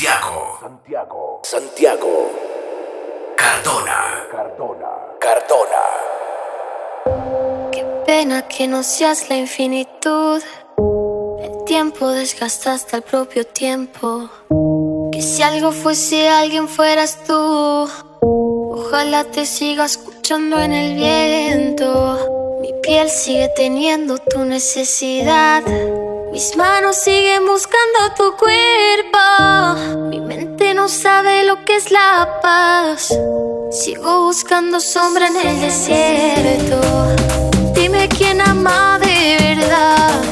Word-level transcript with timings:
Santiago. 0.00 0.58
Santiago. 0.62 1.40
Santiago. 1.42 2.30
Cardona. 3.36 4.26
Cardona. 4.30 4.92
Cardona. 5.20 5.84
Qué 7.70 7.84
pena 8.06 8.48
que 8.48 8.66
no 8.66 8.82
seas 8.82 9.28
la 9.28 9.36
infinitud. 9.36 10.42
El 11.42 11.64
tiempo 11.66 12.08
desgasta 12.08 12.72
hasta 12.72 12.96
el 12.96 13.02
propio 13.02 13.44
tiempo. 13.44 14.30
Que 15.12 15.20
si 15.20 15.42
algo 15.42 15.70
fuese 15.70 16.30
alguien 16.30 16.66
fueras 16.66 17.22
tú. 17.26 17.86
Ojalá 18.22 19.24
te 19.24 19.44
siga 19.44 19.84
escuchando 19.84 20.58
en 20.58 20.72
el 20.72 20.94
viento. 20.94 22.56
Mi 22.62 22.72
piel 22.82 23.10
sigue 23.10 23.48
teniendo 23.54 24.16
tu 24.16 24.46
necesidad. 24.46 25.62
Mis 26.32 26.56
manos 26.56 26.96
siguen 26.96 27.44
buscando 27.44 28.14
tu 28.16 28.36
cuerpo. 28.36 29.98
Mi 30.08 30.20
mente 30.20 30.74
no 30.74 30.88
sabe 30.88 31.44
lo 31.44 31.64
que 31.64 31.76
es 31.76 31.90
la 31.90 32.38
paz. 32.40 33.12
Sigo 33.72 34.24
buscando 34.24 34.78
sombra 34.78 35.26
en 35.26 35.36
el 35.36 35.60
desierto. 35.60 36.80
Dime 37.74 38.08
quién 38.08 38.40
ama 38.40 38.98
de 39.00 39.38
verdad. 39.40 40.29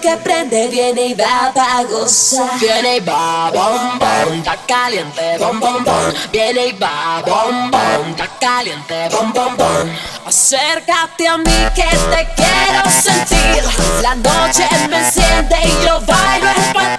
que 0.00 0.16
prende 0.16 0.68
viene 0.68 1.06
y 1.06 1.14
va 1.14 1.52
para 1.54 1.82
gozar. 1.84 2.58
Viene 2.58 2.96
y 2.96 3.00
va, 3.00 3.50
bom, 3.52 3.98
bom, 3.98 4.38
está 4.38 4.56
caliente, 4.66 5.38
bom, 5.38 5.58
bom, 5.60 5.84
bom. 5.84 6.12
Viene 6.32 6.66
y 6.68 6.72
va, 6.72 7.22
bom, 7.26 7.70
bom, 7.70 8.10
está 8.10 8.26
caliente, 8.40 9.08
bom, 9.10 9.32
bom, 9.32 9.56
bom. 9.56 9.90
Acércate 10.26 11.28
a 11.28 11.38
mí 11.38 11.58
que 11.74 11.82
te 11.82 12.28
quiero 12.36 12.90
sentir. 13.02 13.62
La 14.02 14.14
noche 14.16 14.68
me 14.88 14.98
enciende 14.98 15.56
y 15.64 15.86
yo 15.86 16.00
bailo 16.06 16.50
es 16.50 16.74
para. 16.74 16.96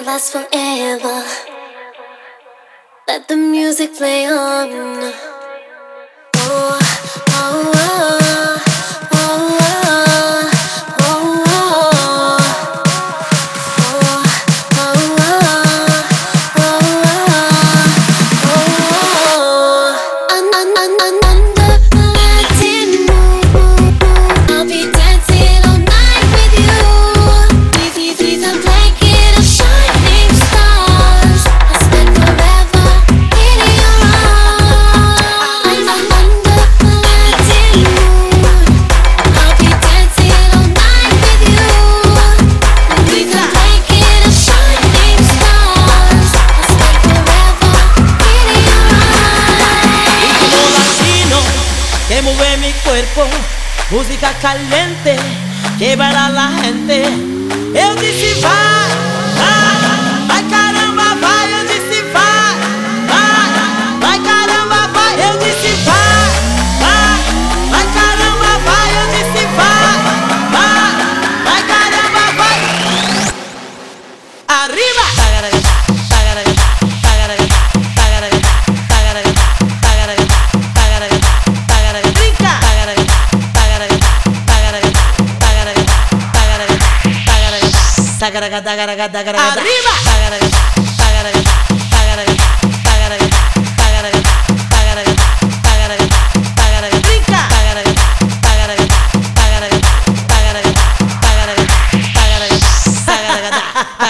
last 0.00 0.32
forever. 0.32 1.24
Let 3.08 3.26
the 3.26 3.36
music 3.36 3.96
play 3.96 4.26
on. 4.26 4.68
Oh, 6.36 6.78
oh. 7.28 7.77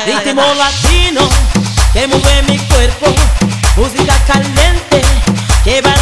Ritmo 0.07 0.55
latino 0.55 1.29
que 1.93 2.07
mueve 2.07 2.43
mi 2.45 2.59
cuerpo, 2.59 3.15
música 3.77 4.15
caliente 4.27 5.03
que 5.65 5.83
va 5.83 5.98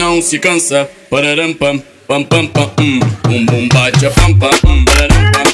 não 0.00 0.22
se 0.22 0.38
cansa. 0.38 0.88
Pararam 1.10 1.52
pam, 1.52 1.78
pam 2.08 2.24
pam 2.24 2.46
pam, 2.46 2.70
um, 2.80 3.34
um 3.34 3.44
bum 3.44 3.68
bate 3.68 4.06
a 4.06 4.10
pam 4.10 4.38
pam, 4.38 4.48
hum. 4.64 4.84
pararam 4.86 5.32
pam. 5.32 5.49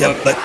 Yeah. 0.00 0.18
but 0.24 0.39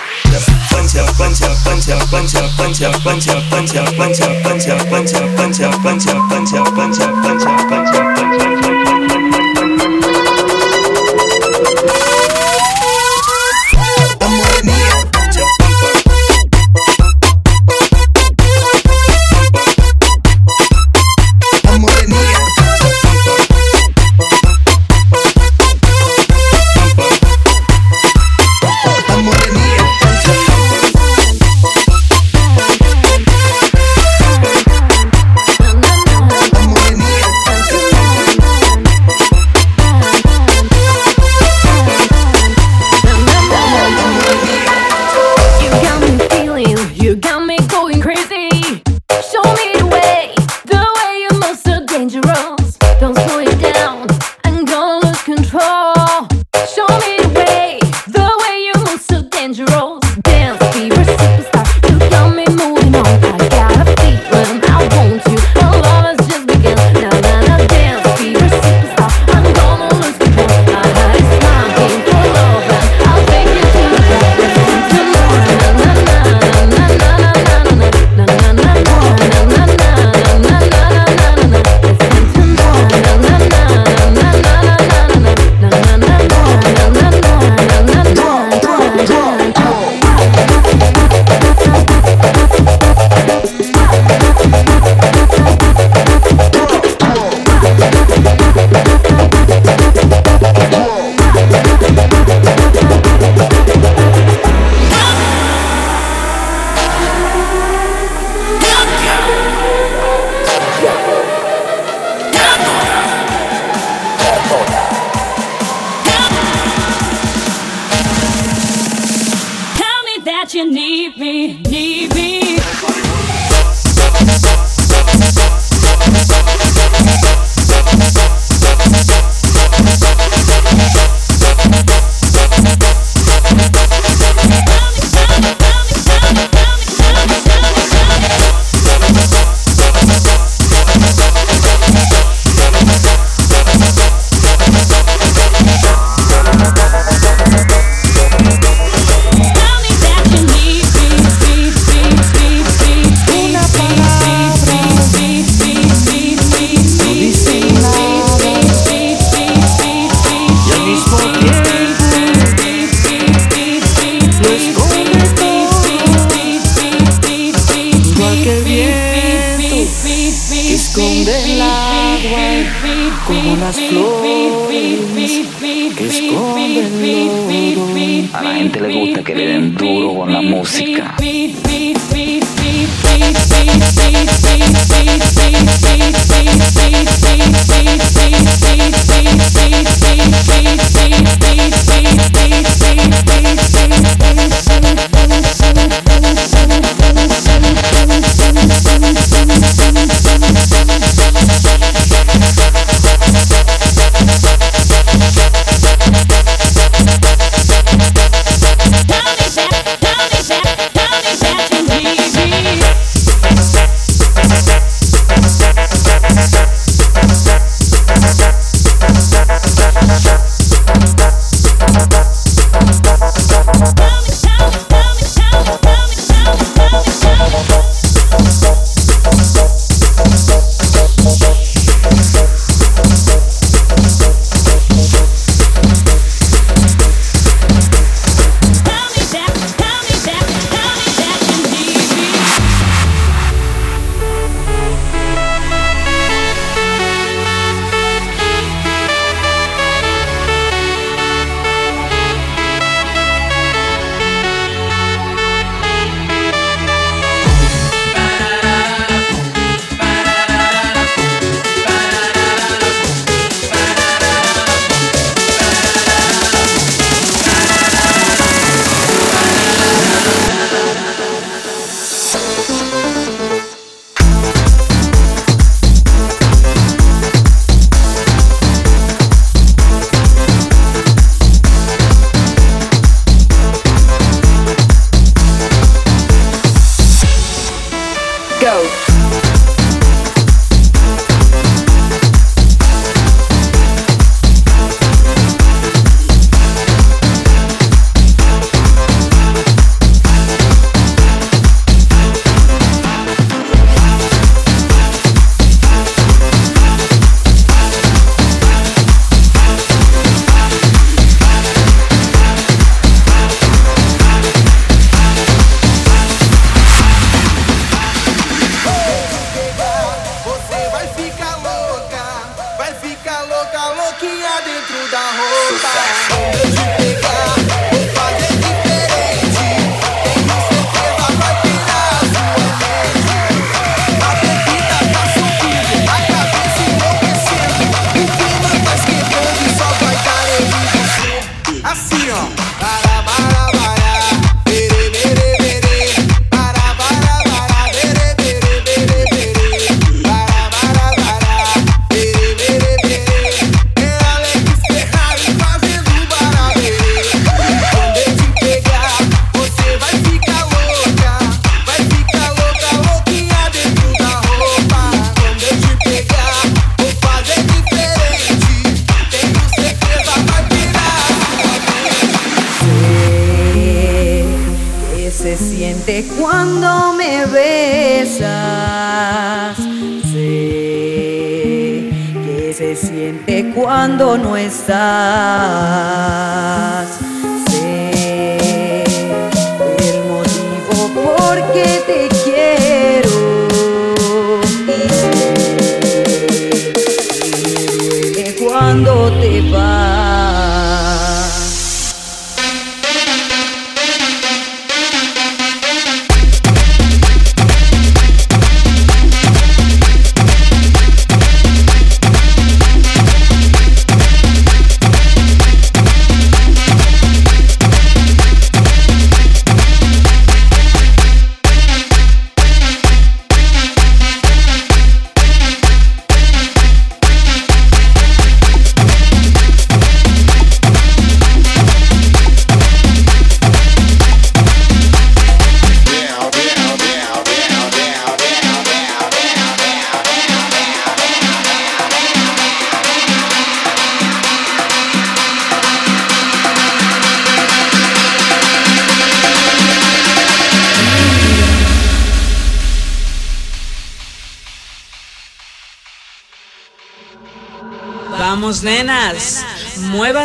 need 120.86 121.18
me, 121.18 121.54
need 121.64 122.14
me. 122.14 122.56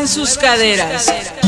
Muevan 0.01 0.09
sus 0.09 0.39
caderas. 0.39 1.40